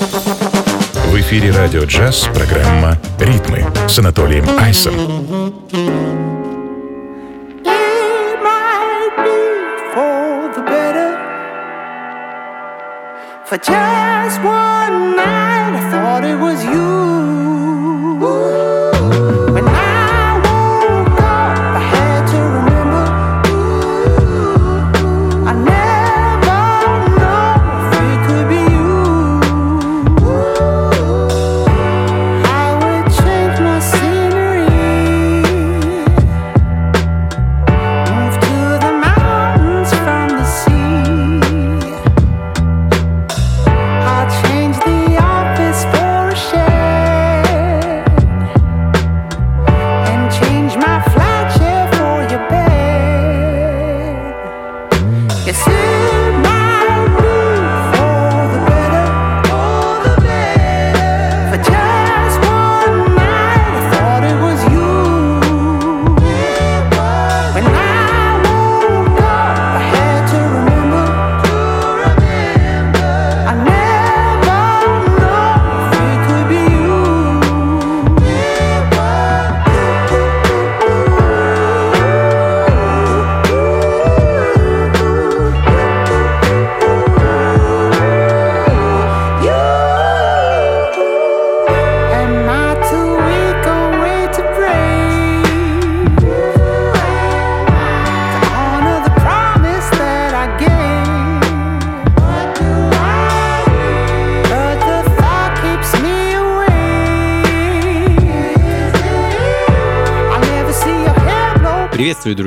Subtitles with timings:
[0.00, 4.94] В эфире радио джаз программа «Ритмы» с Анатолием Айсом.
[13.46, 16.89] For just one night, I thought it was you.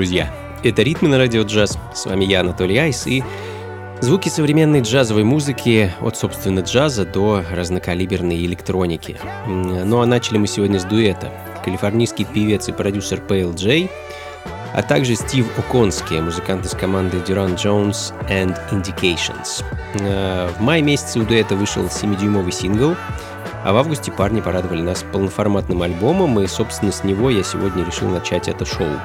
[0.04, 0.30] Друзья!
[0.66, 1.80] Это «Ритмы на радио джаз».
[1.94, 3.24] С вами я, Анатолий Айс, и
[4.02, 9.18] звуки современной джазовой музыки от, собственно, джаза до разнокалиберной электроники.
[9.48, 11.32] Ну а начали мы сегодня с дуэта.
[11.64, 13.90] Калифорнийский певец и продюсер Пейл Джей,
[14.74, 19.64] а также Стив Оконский, музыкант из команды Duran Jones and Indications.
[20.02, 22.98] Э, в мае месяце у дуэта вышел 7-дюймовый сингл,
[23.64, 28.10] а в августе парни порадовали нас полноформатным альбомом, и, собственно, с него я сегодня решил
[28.10, 29.00] начать это шоу.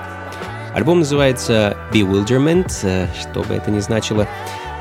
[0.78, 4.28] Альбом называется Bewilderment, э, что бы это ни значило.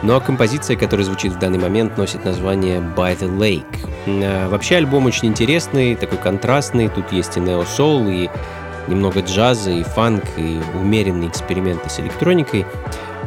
[0.03, 3.65] Ну а композиция, которая звучит в данный момент, носит название By the Lake.
[4.05, 6.87] Э, вообще альбом очень интересный, такой контрастный.
[6.89, 8.29] Тут есть и нео-сол, и
[8.87, 12.67] немного джаза, и фанк, и умеренные эксперименты с электроникой.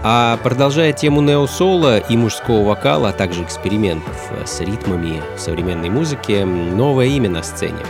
[0.05, 6.45] А продолжая тему нео-сола и мужского вокала, а также экспериментов э, с ритмами современной музыки,
[6.45, 7.81] новое имя на сцене.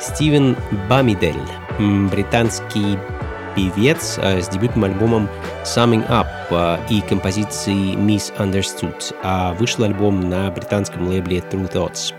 [0.00, 0.56] Стивен
[0.88, 1.36] Бамидель,
[1.78, 2.98] британский
[3.54, 5.28] певец э, с дебютным альбомом
[5.64, 12.14] Summing Up э, и композицией Misunderstood, а вышел альбом на британском лейбле True Thoughts.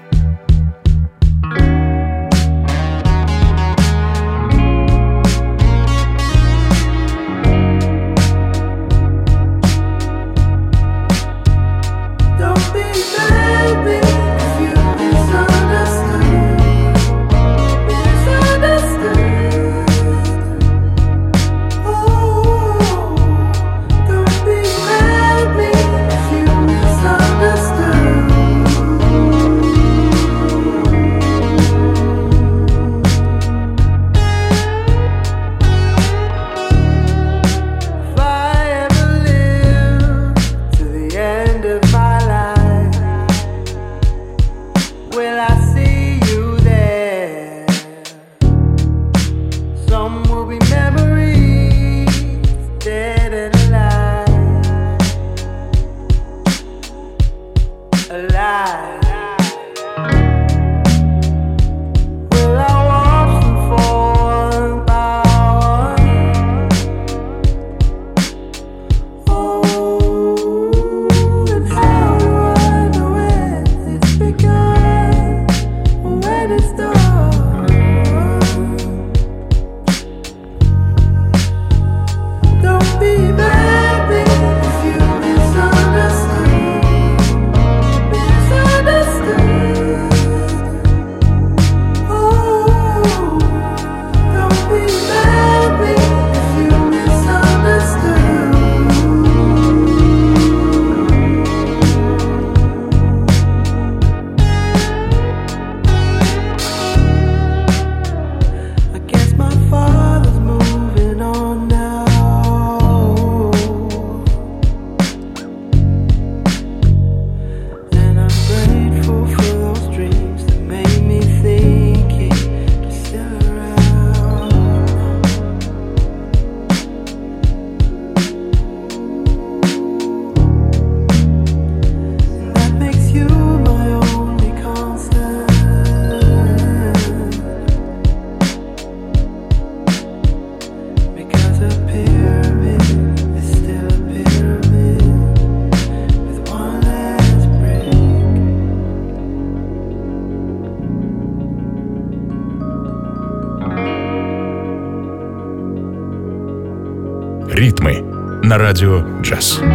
[158.53, 159.72] На радио «Джаз».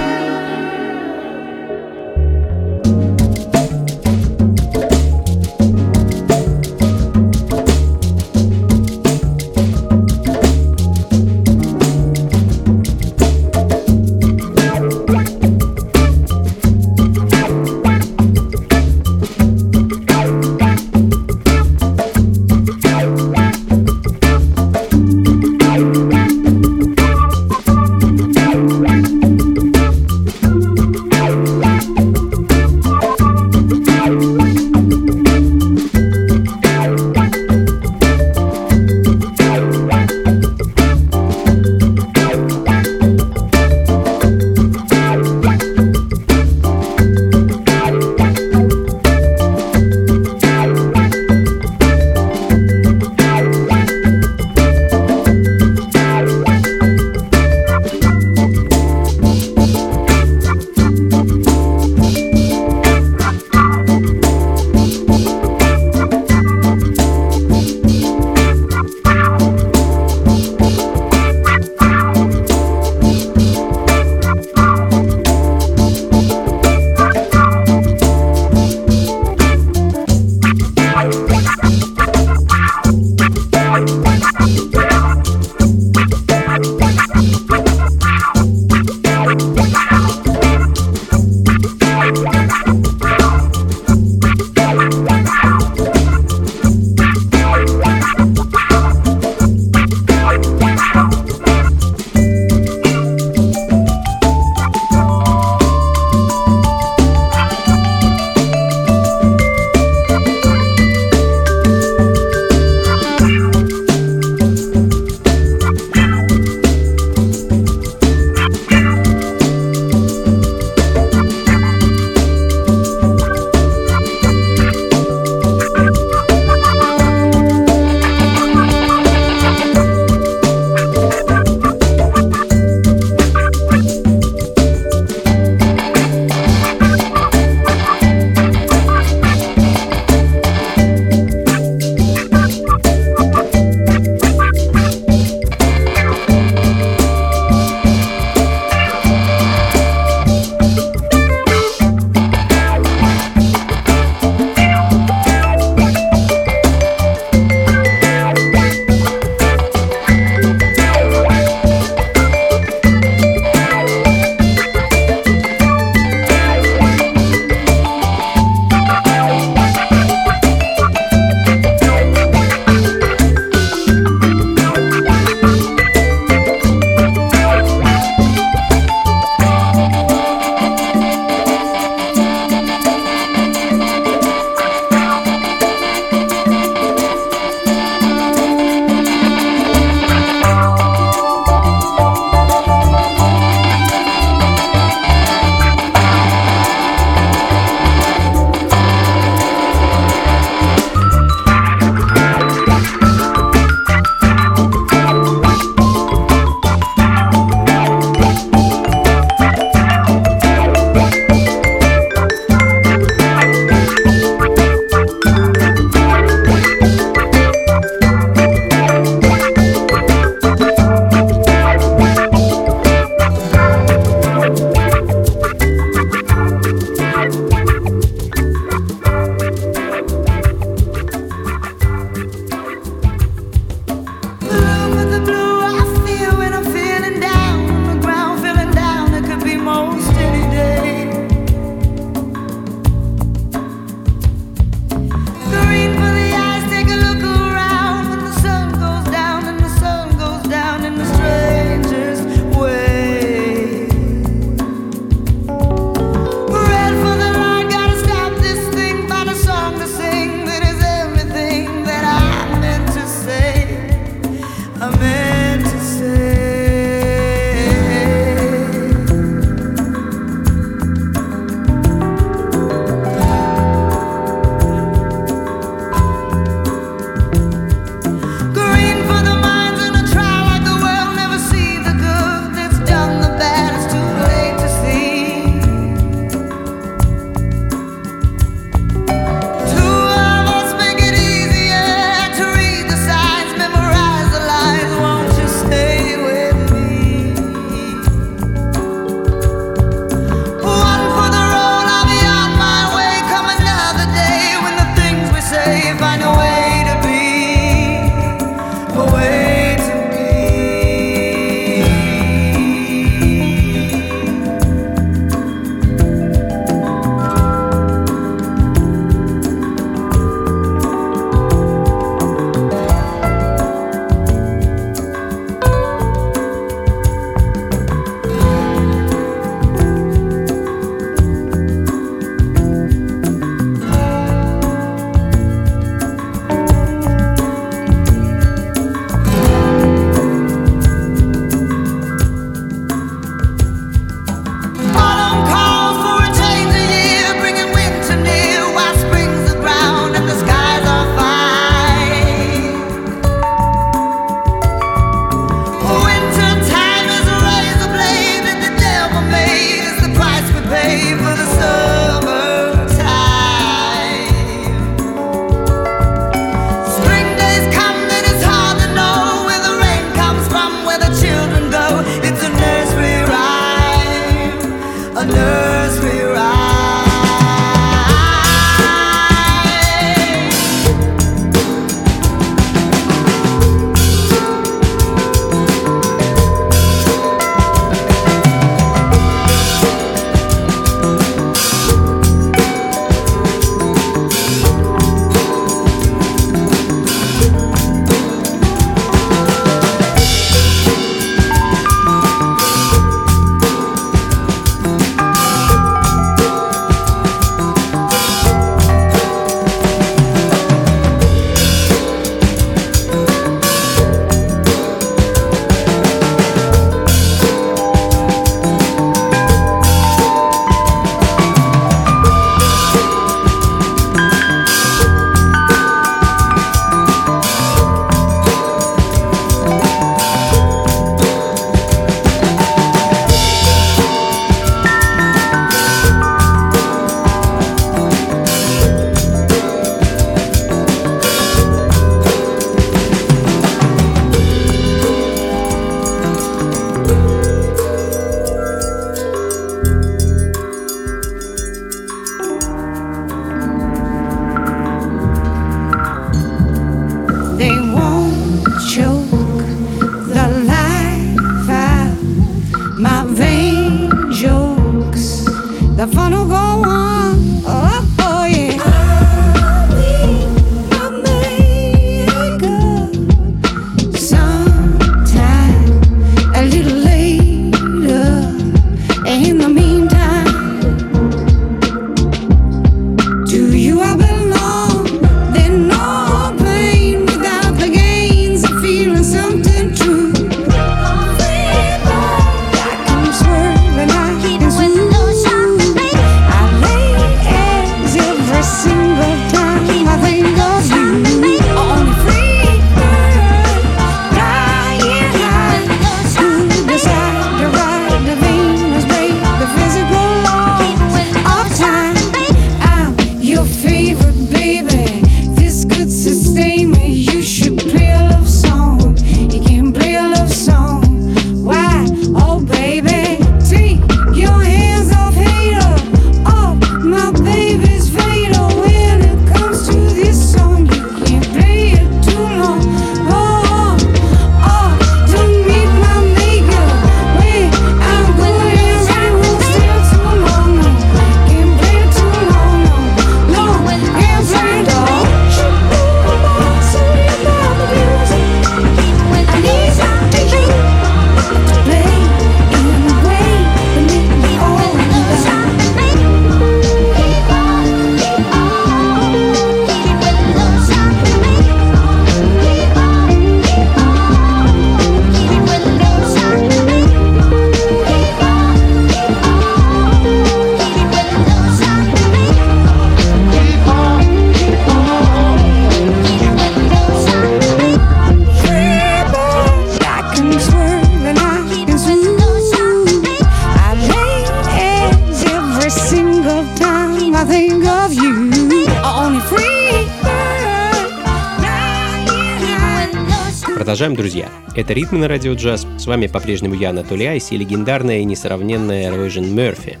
[594.90, 595.86] Это «Ритмы на радио джаз».
[595.98, 600.00] С вами по-прежнему я, Анатолий Айс, и легендарная и несравненная Ройжен Мерфи.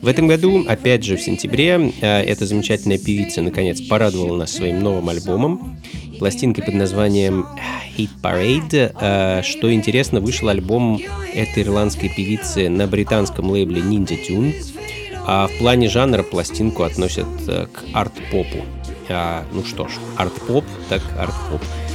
[0.00, 4.80] В этом году, опять же в сентябре, э, эта замечательная певица наконец порадовала нас своим
[4.80, 5.78] новым альбомом,
[6.18, 7.44] пластинкой под названием
[7.98, 8.96] Hit Parade.
[8.98, 11.02] Э, что интересно, вышел альбом
[11.34, 14.54] этой ирландской певицы на британском лейбле Ninja Tune,
[15.26, 18.64] а в плане жанра пластинку относят э, к арт-попу.
[19.52, 21.33] Ну что ж, арт-поп, так арт-поп.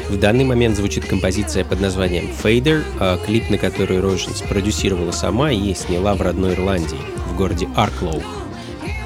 [0.09, 5.51] В данный момент звучит композиция под названием «Fader», а клип на который Рожин спродюсировала сама
[5.51, 6.97] и сняла в родной Ирландии,
[7.27, 8.23] в городе Арклоу.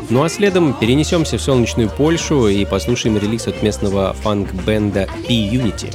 [0.10, 5.94] Ну а следом перенесемся в солнечную Польшу и послушаем релиз от местного фанк-бенда P-Unity.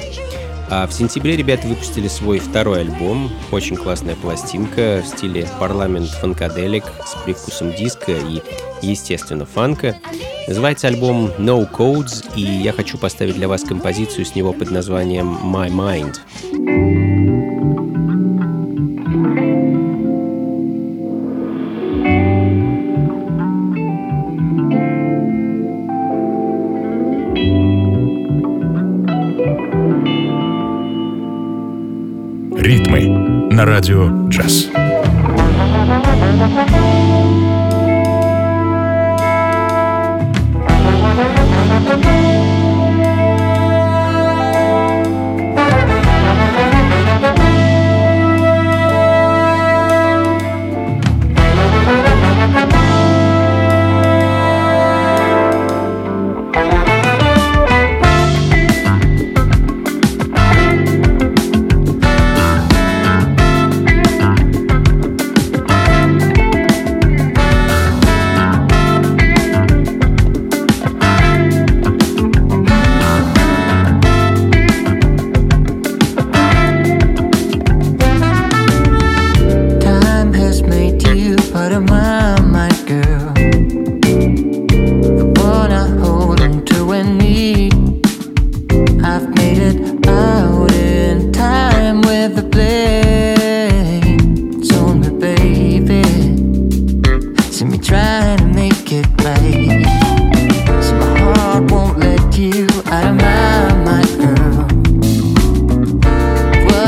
[0.71, 7.15] А в сентябре ребята выпустили свой второй альбом, очень классная пластинка в стиле Parliament-Funkadelic с
[7.25, 8.43] привкусом диско и,
[8.83, 9.97] естественно, фанка.
[10.47, 15.39] Называется альбом No Codes, и я хочу поставить для вас композицию с него под названием
[15.45, 16.19] My Mind.
[33.59, 34.69] на радио «Джаз».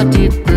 [0.02, 0.49] body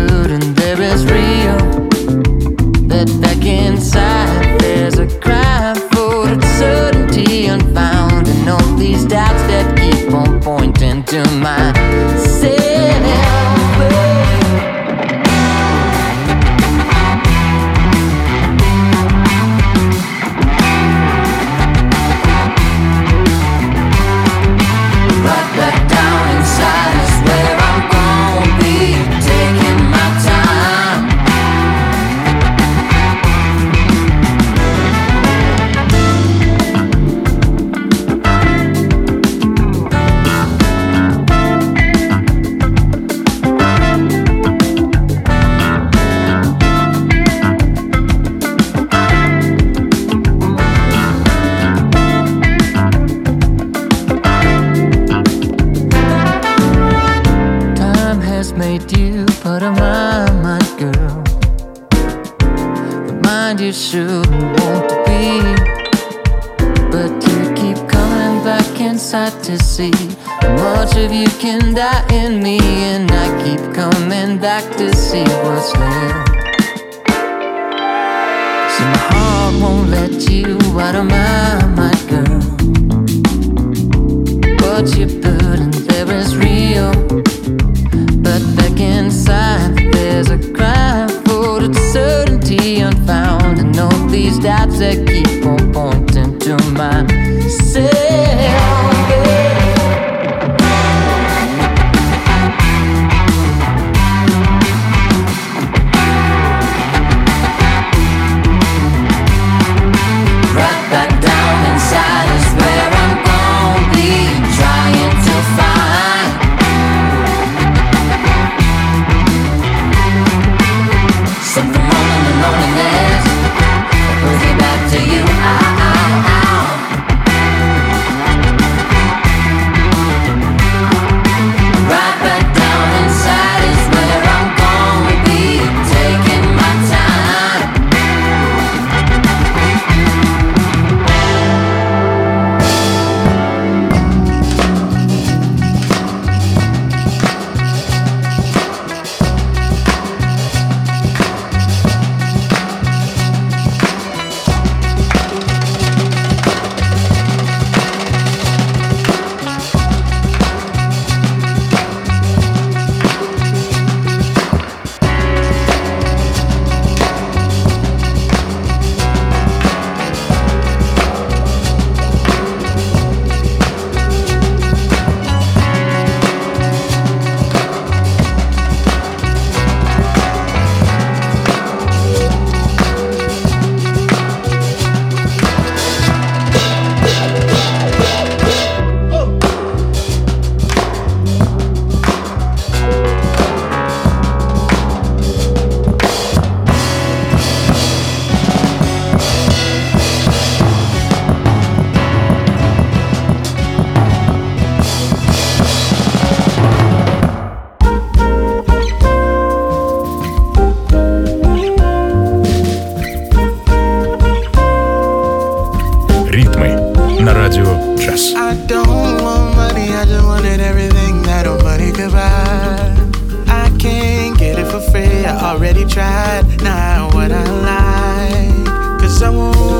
[226.24, 228.66] decide now what I like.
[229.00, 229.73] Cause I won't.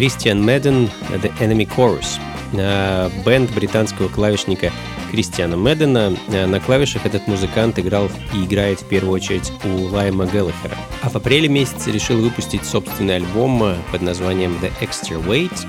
[0.00, 2.18] Christian Madden The Enemy Chorus.
[3.22, 4.72] Бенд британского клавишника
[5.10, 6.16] Кристиана Меддена.
[6.26, 10.74] На клавишах этот музыкант играл и играет в первую очередь у Лайма Геллахера.
[11.02, 15.66] А в апреле месяце решил выпустить собственный альбом под названием The Extra Weight.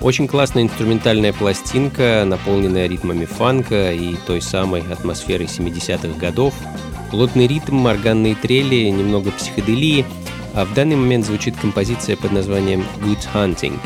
[0.00, 6.54] Очень классная инструментальная пластинка, наполненная ритмами фанка и той самой атмосферой 70-х годов.
[7.10, 10.06] Плотный ритм, органные трели, немного психоделии—
[10.54, 13.78] а в данный момент звучит композиция под названием Good Hunting.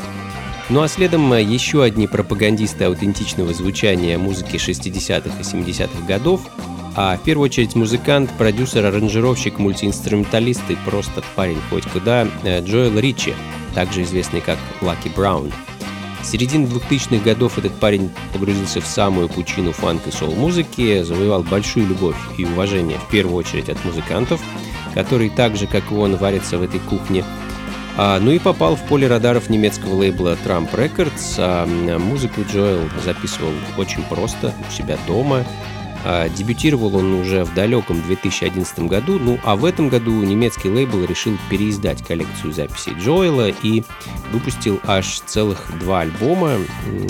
[0.71, 6.43] Ну а следом э, еще одни пропагандисты аутентичного звучания музыки 60-х и 70-х годов,
[6.95, 12.99] а в первую очередь музыкант, продюсер, аранжировщик, мультиинструменталист и просто парень хоть куда э, Джоэл
[12.99, 13.35] Ричи,
[13.75, 15.51] также известный как Лаки Браун.
[16.23, 21.87] С середины 2000-х годов этот парень погрузился в самую пучину фанк и сол-музыки, завоевал большую
[21.87, 24.43] любовь и уважение в первую очередь от музыкантов–
[24.95, 27.25] который так же, как и он, варится в этой кухне.
[27.97, 31.35] А, ну и попал в поле радаров немецкого лейбла Trump Records.
[31.39, 31.67] А,
[31.99, 35.45] музыку Джоэл записывал очень просто у себя дома.
[36.05, 41.05] А, дебютировал он уже в далеком 2011 году, ну а в этом году немецкий лейбл
[41.05, 43.83] решил переиздать коллекцию записей Джоэла и
[44.33, 46.59] выпустил аж целых два альбома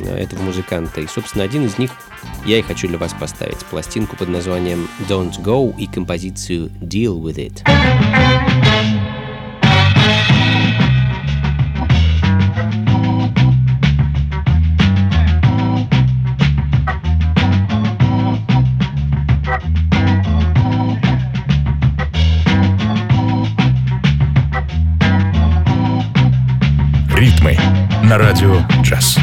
[0.04, 1.00] этого музыканта.
[1.00, 1.90] И, собственно, один из них
[2.44, 3.58] я и хочу для вас поставить.
[3.66, 8.67] Пластинку под названием Don't Go и композицию Deal With It.
[28.08, 29.18] На радио «Джаз».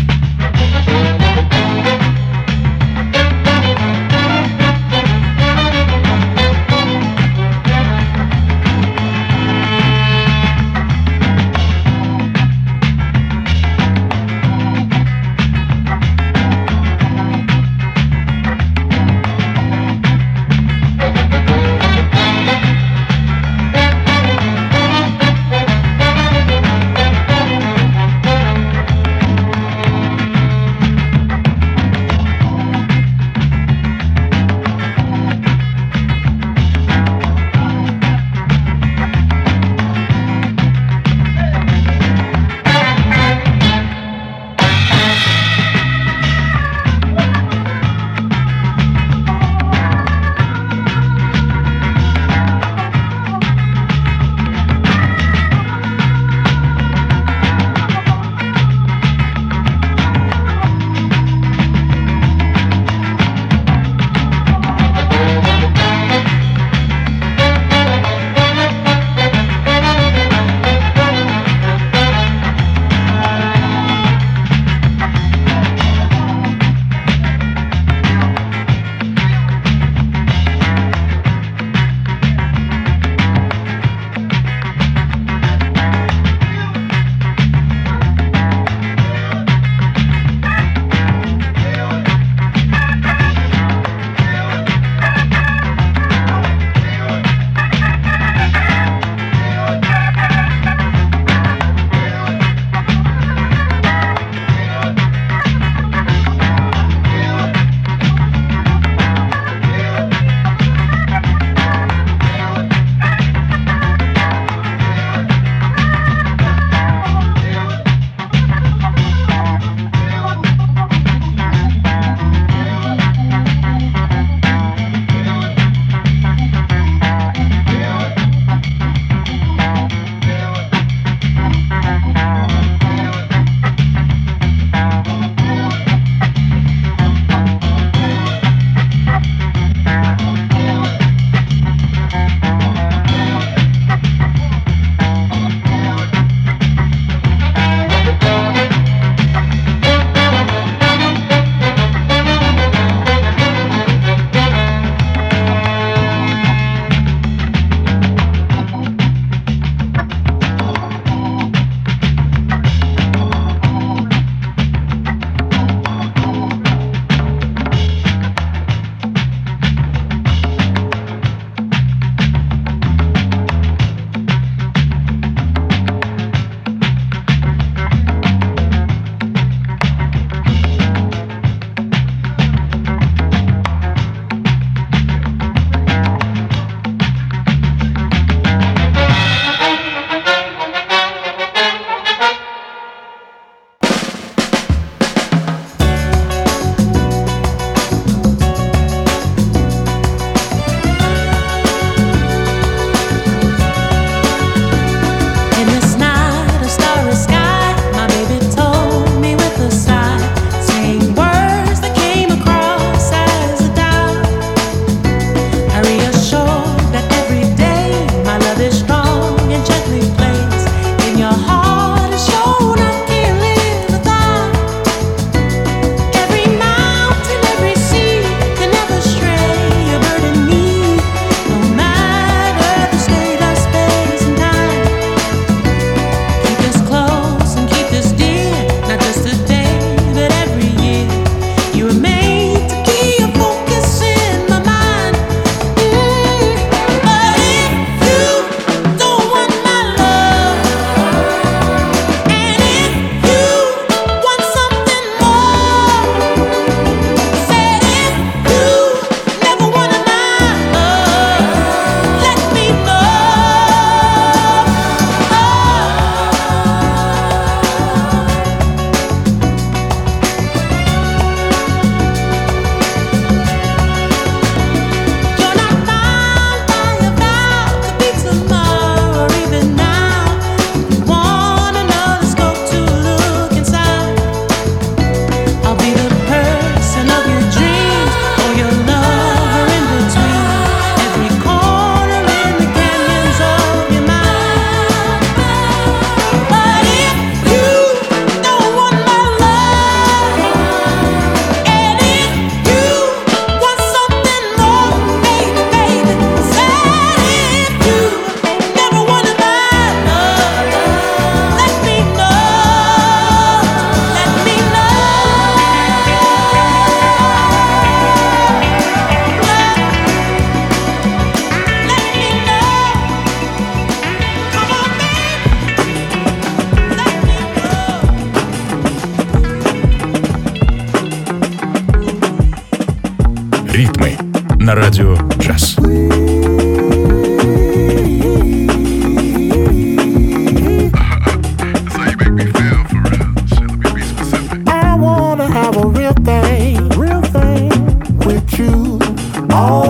[349.55, 349.84] All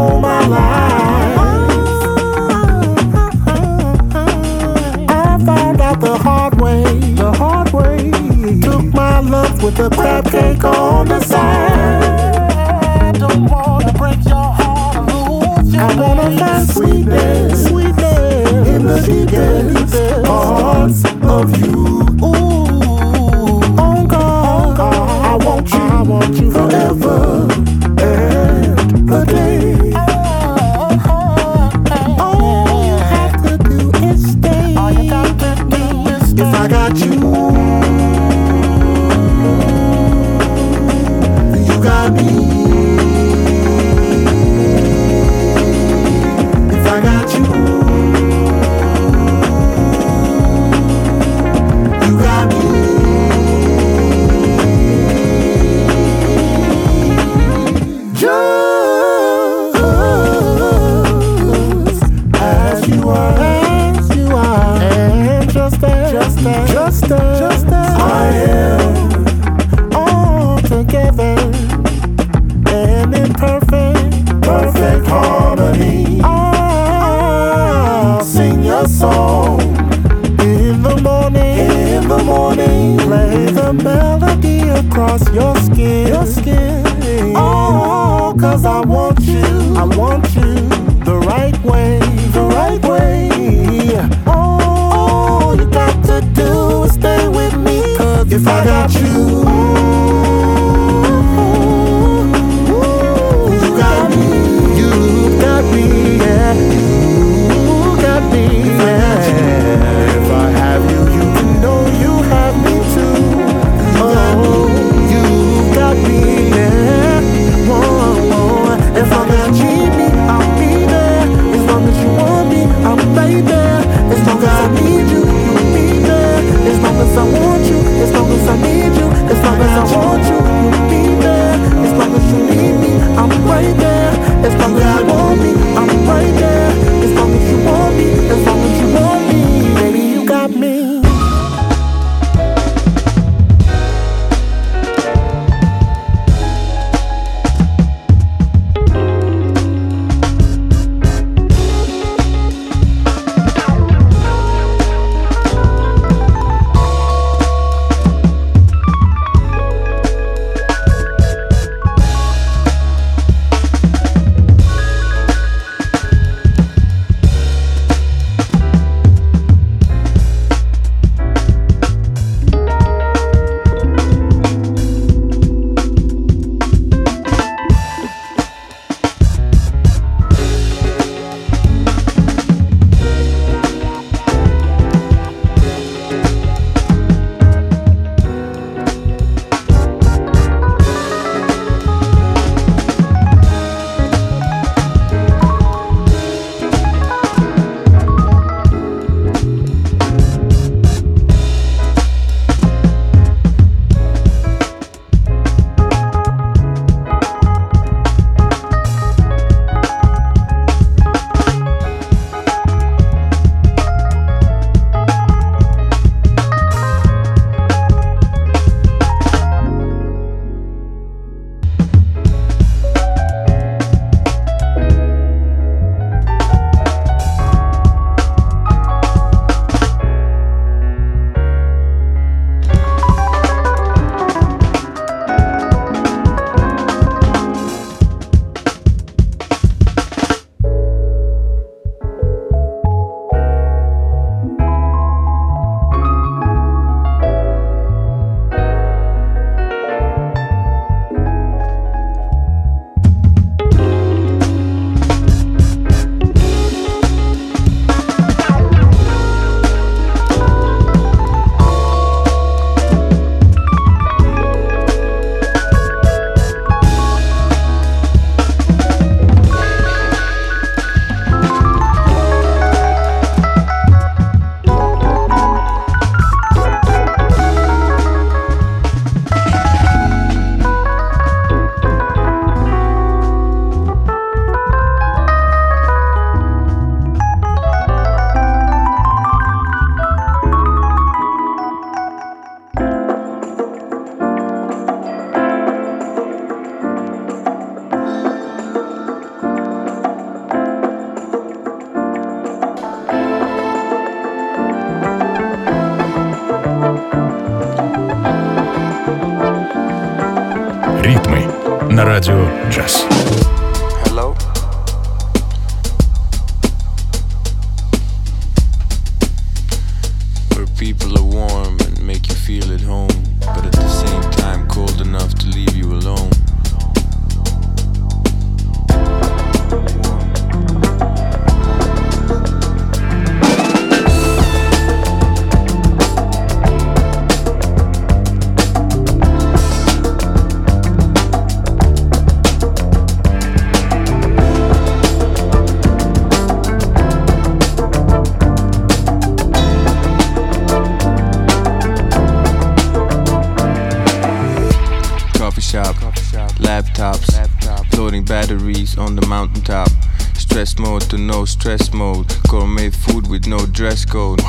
[358.98, 359.90] on the mountaintop.
[360.38, 362.28] Stress mode to no stress mode.
[362.50, 364.40] Gourmet food with no dress code.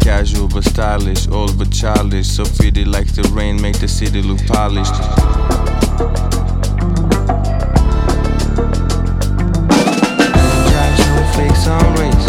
[0.00, 2.28] Casual but stylish, old but childish.
[2.28, 4.94] So pretty like the rain, make the city look polished.
[10.34, 12.28] Raindrops, snowflakes on race.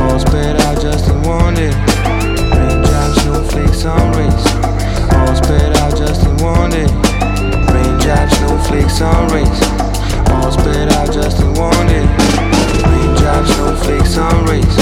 [0.00, 1.72] All spread out just in one day.
[2.52, 4.46] Raindrops, snowflakes on race.
[5.12, 6.86] All spread out just in one day.
[7.72, 9.85] Raindrops, snowflakes on race
[10.46, 12.06] almost bet I just didn't want it.
[12.86, 14.78] Raindrops, snowflakes, sun rays.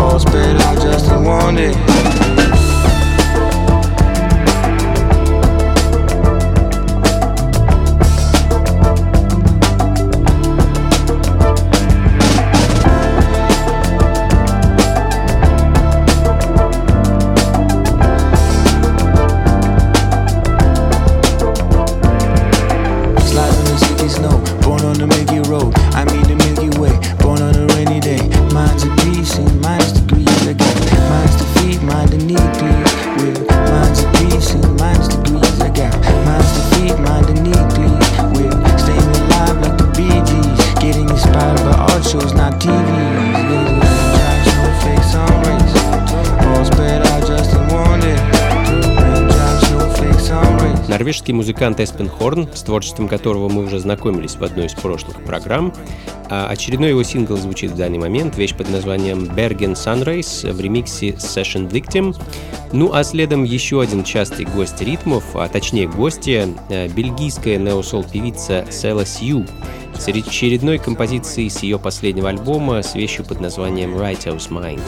[0.00, 2.47] All spit I just didn't want it.
[51.28, 55.74] Норвежский музыкант Эспен Хорн, с творчеством которого мы уже знакомились в одной из прошлых программ.
[56.30, 61.10] А очередной его сингл звучит в данный момент, вещь под названием Bergen Sunrise в ремиксе
[61.10, 62.16] Session Victim.
[62.72, 69.04] Ну а следом еще один частый гость ритмов, а точнее гостья, э, бельгийская неосол-певица Села
[69.04, 69.44] Сью
[69.98, 74.80] с очередной композицией с ее последнего альбома с вещью под названием Writer's Mind.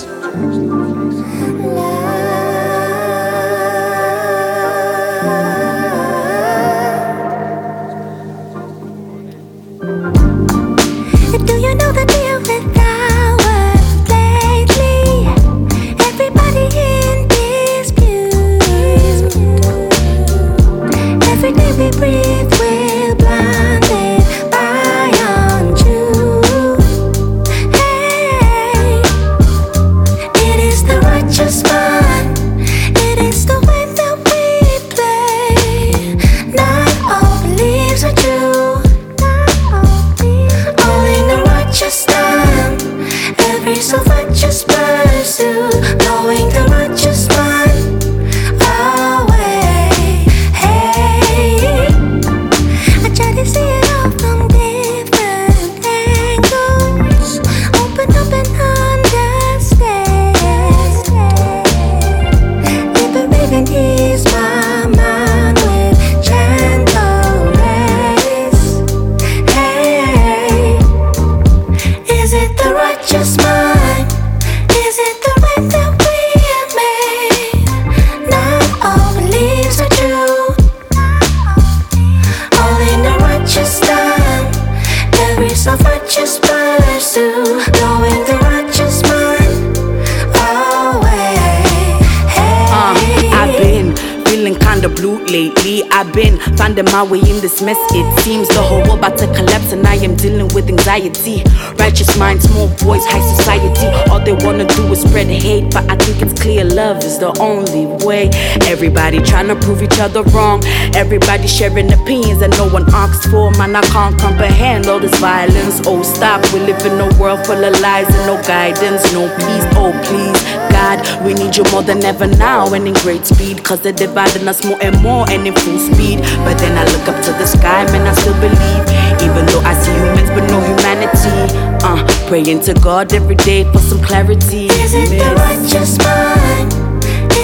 [97.70, 97.92] Mess.
[97.94, 101.42] It seems the whole world about to collapse, and I am dealing with anxiety.
[101.76, 103.86] Righteous minds, small boys, high society.
[104.10, 107.32] All they wanna do is spread hate, but I think it's clear love is the
[107.40, 108.30] only way.
[108.72, 110.62] Everybody trying to prove each other wrong.
[110.94, 113.50] Everybody sharing opinions that no one asked for.
[113.52, 115.80] Man, I can't comprehend all this violence.
[115.86, 116.40] Oh, stop.
[116.52, 119.66] We live in a world full of lies and no guidance, no peace.
[119.82, 120.38] Oh, please,
[120.74, 123.62] God, we need you more than ever now and in great speed.
[123.64, 126.20] Cause they're dividing us more and more and in full speed.
[126.44, 128.84] But then I look up to the sky, sky, man, I still believe.
[129.20, 131.36] Even though I see humans, but no humanity.
[131.84, 134.66] Uh, praying to God every day for some clarity.
[134.66, 136.72] Is it the righteous mind?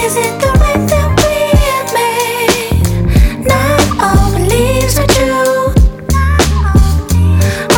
[0.01, 3.45] Is it the way that we have made?
[3.51, 5.73] Not all beliefs are true.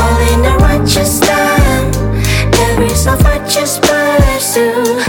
[0.01, 1.91] All in the righteous time.
[2.51, 5.08] There is a righteous pursuit.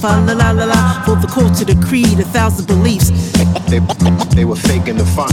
[0.00, 3.10] Fall la la la la for the culture, the creed, a thousand beliefs.
[3.68, 3.80] They,
[4.34, 5.30] they were faking the fun.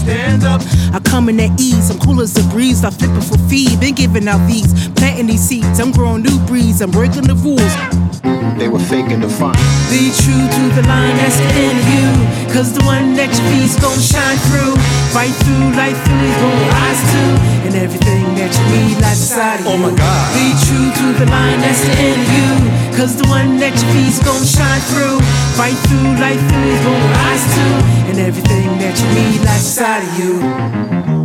[0.00, 0.60] Stand up.
[0.92, 1.90] I come in at ease.
[1.90, 2.84] I'm cool as a breeze.
[2.84, 3.80] I flipping for feed.
[3.80, 5.80] Been giving out these, planting these seeds.
[5.80, 6.80] I'm growing new breeds.
[6.80, 7.69] I'm breaking the rules.
[8.60, 9.56] They were faking the fun.
[9.88, 12.12] Be true to the line that's in you.
[12.52, 14.76] Cause the one that you feed's gon' shine through.
[15.16, 17.24] Fight through, life through, is gon' rise to.
[17.64, 19.80] And everything that you need lies inside of oh you.
[19.80, 20.24] Oh my God.
[20.36, 22.48] Be true to the line that's in you.
[23.00, 25.24] Cause the one that you feed's gon' shine through.
[25.56, 27.64] Fight through, life through, is gon' rise to.
[28.12, 31.19] And everything that you need lies inside of you.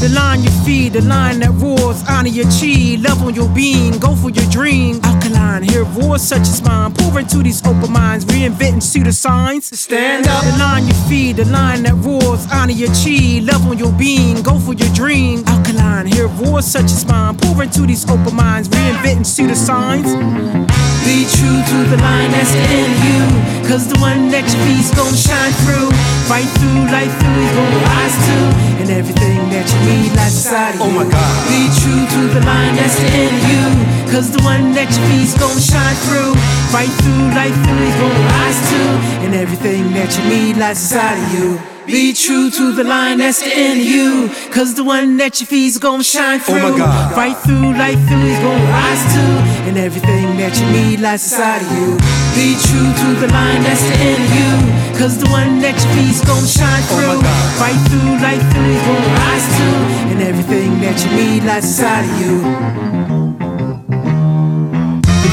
[0.00, 3.98] The line you feed, the line that roars, honor your chi, love on your being,
[3.98, 4.98] go for your dream.
[5.04, 9.78] Alkaline, hear voice such as mine, pour into these open minds, reinventing pseudo signs.
[9.78, 10.42] Stand up.
[10.42, 14.42] The line you feed, the line that roars, honor your chi, love on your being,
[14.42, 15.44] go for your dream.
[15.46, 20.69] Alkaline, hear voice such as mine, pour into these open minds, reinventing pseudo signs.
[21.04, 23.20] Be true to the line that's in you,
[23.66, 25.90] cause the one that you feed's gon' shine through.
[26.28, 28.38] Fight through, life through, is gon' rise to,
[28.84, 30.86] and everything that you need lies inside of you.
[30.86, 31.32] Oh my God.
[31.48, 33.64] Be true to the line that's in you,
[34.12, 36.36] cause the one that you feed's gon' shine through.
[36.68, 38.80] Fight through, life through, is gon' rise to,
[39.24, 41.79] and everything that you need lies inside of you.
[41.90, 46.02] Be true to the line that's in you, cause the one that you feed's gon'
[46.02, 46.78] shine Oh my through.
[46.78, 47.14] God.
[47.14, 49.24] Fight through, life through, is gon' rise to,
[49.68, 51.96] and everything that you need lies inside of you.
[52.38, 54.50] Be true to the line that's in you,
[54.98, 57.22] cause the one that you feed's gon' shine Oh through.
[57.26, 57.58] God.
[57.58, 59.68] Fight through, life through, is gon' rise to,
[60.14, 63.29] and everything that you need lies inside of you.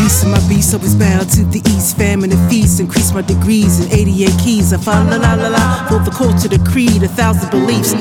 [0.08, 1.98] Releasing my beast, always bow to the east.
[1.98, 4.72] Famine and feast, increase my degrees in 88 keys.
[4.72, 7.92] I fall la la la la for the culture, the creed, a thousand beliefs.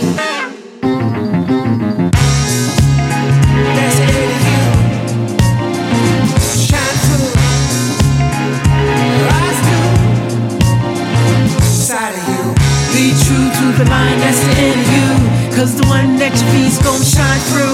[13.67, 15.57] Of the line that's in you.
[15.57, 17.66] Cause the one that you feed's gon' shine through.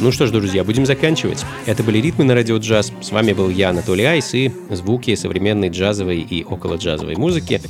[0.00, 1.44] Ну что ж, друзья, будем заканчивать.
[1.66, 2.92] Это были «Ритмы на радио джаз».
[3.00, 7.60] С вами был я, Анатолий Айс, и звуки современной джазовой и около джазовой музыки.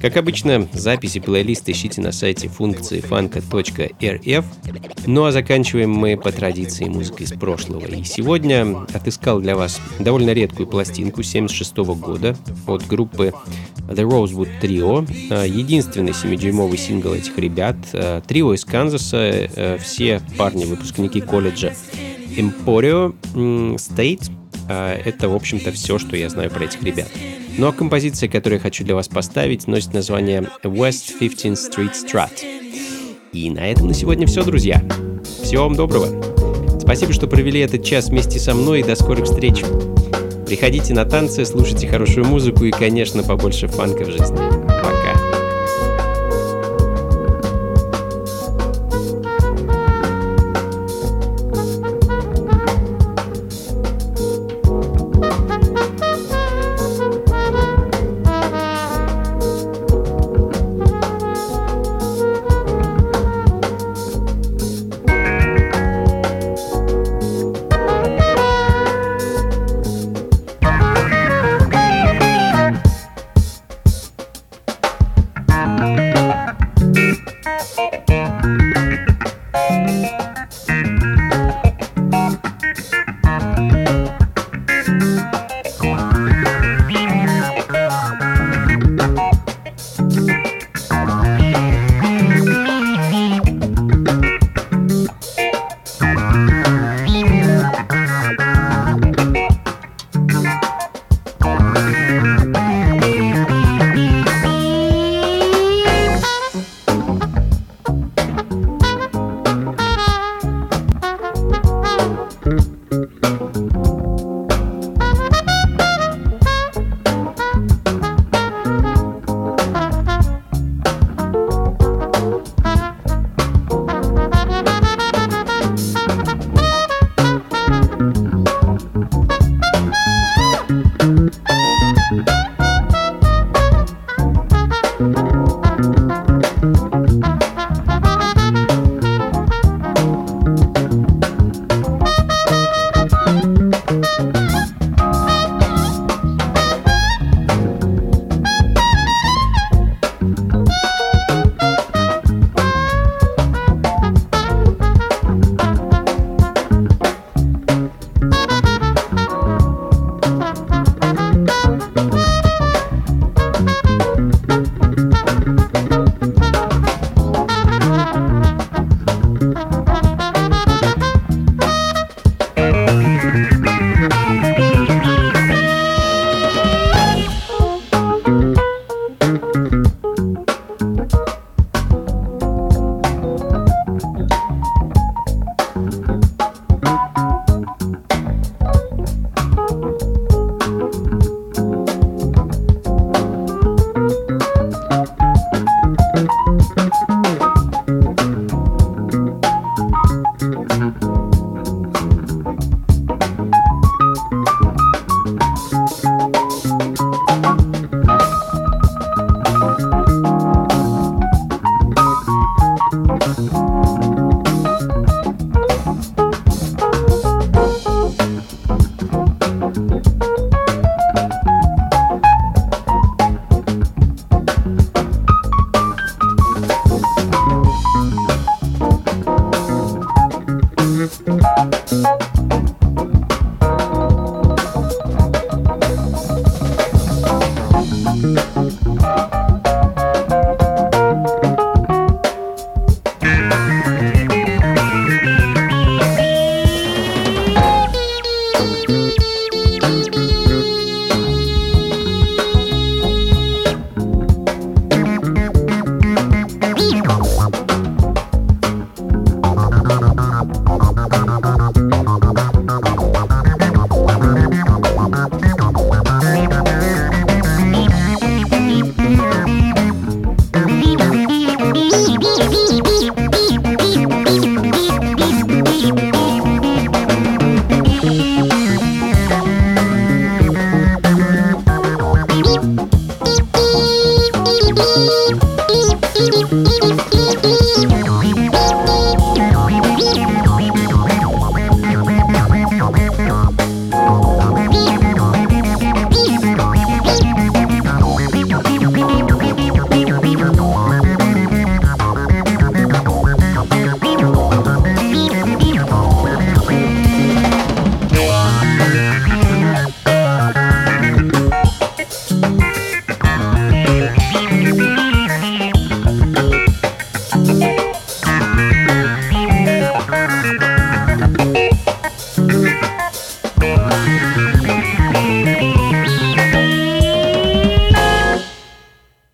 [0.00, 4.44] Как обычно, записи плейлист ищите на сайте функции фанка.рф.
[5.06, 7.86] Ну а заканчиваем мы по традиции музыкой из прошлого.
[7.86, 12.36] И сегодня отыскал для вас довольно редкую пластинку 76 года
[12.66, 13.32] от группы
[13.88, 15.08] The Rosewood Trio.
[15.30, 17.76] А, Единственный 7-дюймовый сингл этих ребят.
[17.92, 21.72] А, Трио из Канзаса, э, все парни выпускники колледжа
[22.36, 23.14] Emporio
[23.76, 24.30] State.
[24.68, 27.08] А, Это, в общем-то, все, что я знаю про этих ребят.
[27.58, 32.32] Ну а композиция, которую я хочу для вас поставить, носит название West 15th Street Strat.
[33.32, 34.82] И на этом на сегодня все, друзья.
[35.42, 36.78] Всего вам доброго.
[36.78, 39.64] Спасибо, что провели этот час вместе со мной и до скорых встреч.
[40.46, 44.65] Приходите на танцы, слушайте хорошую музыку и, конечно, побольше фанка в жизни.